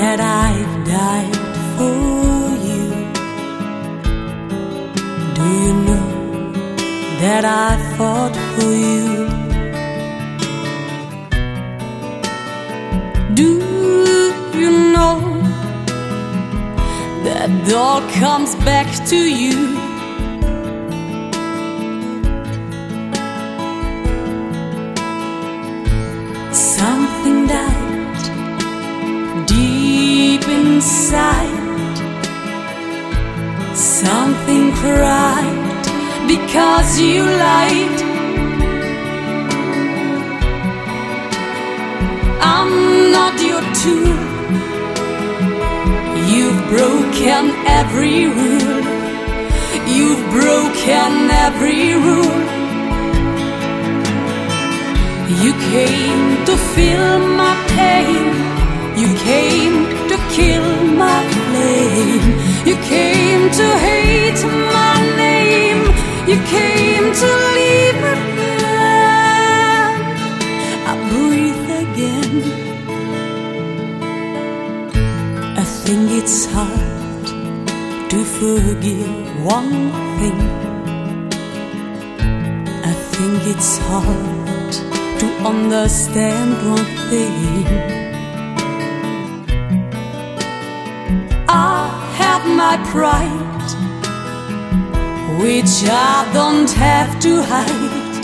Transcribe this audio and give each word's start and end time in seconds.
that 0.00 0.18
I've 0.18 0.76
died 0.86 1.36
for 1.76 2.40
you. 2.68 2.86
Do 5.38 5.46
you 5.64 5.72
know 5.88 6.08
that 7.22 7.44
I 7.44 7.70
fought 7.96 8.34
for 8.54 8.72
you? 8.86 9.10
Do 13.40 13.50
you 14.62 14.70
know 14.94 15.18
that 17.24 17.50
all 17.74 18.00
comes 18.22 18.54
back 18.64 18.88
to 19.10 19.16
you? 19.16 19.79
Something 34.02 34.72
cried 34.82 35.84
because 36.26 36.98
you 36.98 37.22
lied. 37.22 38.00
I'm 42.56 42.72
not 43.16 43.34
your 43.50 43.64
tool. 43.82 44.18
You've 46.32 46.60
broken 46.74 47.44
every 47.80 48.20
rule. 48.38 48.84
You've 49.96 50.24
broken 50.38 51.12
every 51.46 51.92
rule. 52.06 52.40
You 55.44 55.52
came 55.74 56.24
to 56.46 56.54
fill 56.74 57.18
my 57.42 57.54
pain. 57.76 58.24
You 59.00 59.10
came 59.30 59.76
to 60.10 60.16
kill 60.36 60.68
my 61.04 61.20
flame. 61.34 62.26
You 62.68 62.76
came 62.94 63.29
to 63.58 63.66
hate 63.78 64.42
my 64.74 64.94
name. 65.16 65.82
You 66.28 66.36
came 66.56 67.06
to 67.22 67.28
leave 67.56 68.02
again. 68.16 69.94
I 70.90 70.92
breathe 71.10 71.70
again. 71.84 72.34
I 75.58 75.64
think 75.64 76.10
it's 76.20 76.46
hard 76.54 77.26
to 78.10 78.18
forgive 78.38 79.44
one 79.44 79.90
thing. 80.18 80.40
I 82.90 82.92
think 83.12 83.38
it's 83.52 83.78
hard 83.78 84.72
to 85.20 85.26
understand 85.44 86.50
one 86.74 86.90
thing. 87.10 88.09
My 92.66 92.76
pride, 92.92 93.70
which 95.40 95.74
I 95.88 96.30
don't 96.34 96.70
have 96.88 97.10
to 97.24 97.32
hide. 97.52 98.16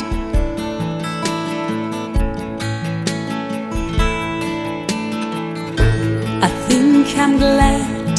I 6.48 6.50
think 6.69 7.06
I'm 7.16 7.38
glad 7.38 8.16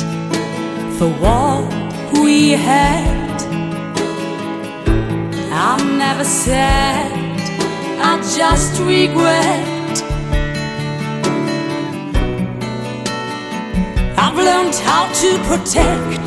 for 0.97 1.09
what 1.23 1.65
we 2.23 2.53
had. 2.69 3.39
I'm 5.67 5.99
never 5.99 6.23
sad, 6.23 7.11
I 8.09 8.13
just 8.35 8.79
regret. 8.81 9.76
Learned 14.47 14.75
how 14.89 15.03
to 15.21 15.29
protect. 15.49 16.25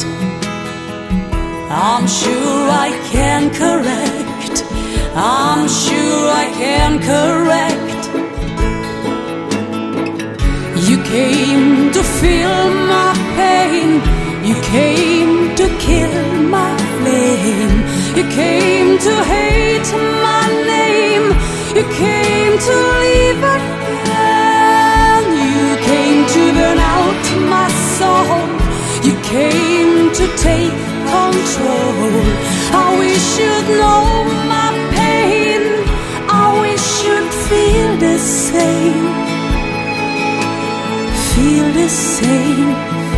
I'm 1.93 2.07
sure 2.21 2.63
I 2.87 2.91
can 3.13 3.43
correct. 3.63 4.57
I'm 5.15 5.65
sure 5.83 6.25
I 6.43 6.47
can 6.63 6.93
correct. 7.11 8.03
You 10.89 10.97
came 11.15 11.69
to 11.97 12.03
feel 12.19 12.61
my 12.95 13.11
pain. 13.39 13.91
You 14.49 14.57
came 14.77 15.35
to 15.61 15.67
kill 15.87 16.17
my 16.59 16.73
flame. 16.97 17.77
You 18.19 18.25
came 18.41 18.91
to 19.07 19.15
hate 19.33 19.91
my 20.27 20.45
name. 20.73 21.27
You 21.77 21.85
came 22.05 22.55
to 22.69 23.00
control. 31.41 32.13
I 32.85 32.99
wish 32.99 33.27
you'd 33.41 33.69
know 33.81 34.05
my 34.53 34.71
pain. 34.97 35.63
I 36.29 36.47
wish 36.61 36.87
you'd 37.05 37.33
feel 37.49 37.91
the 38.07 38.19
same. 38.19 39.07
Feel 41.33 41.69
the 41.81 41.89
same. 41.89 43.10